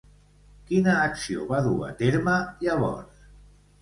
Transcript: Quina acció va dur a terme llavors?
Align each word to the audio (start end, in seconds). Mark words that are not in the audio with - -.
Quina 0.69 0.95
acció 1.09 1.45
va 1.53 1.59
dur 1.67 1.75
a 1.91 1.93
terme 2.03 2.35
llavors? 2.67 3.21